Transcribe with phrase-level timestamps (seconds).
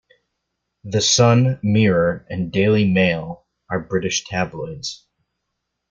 [0.83, 5.05] The Sun, Mirror and Daily Mail are British tabloids.